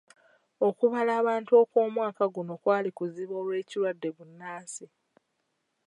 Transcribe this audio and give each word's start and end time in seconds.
Okubala 0.67 1.11
abantu 1.21 1.51
okw'omwaka 1.61 2.23
guno 2.35 2.53
kwali 2.61 2.89
kuzibu 2.97 3.33
olw'ekirwadde 3.41 4.07
bbunansi. 4.13 4.85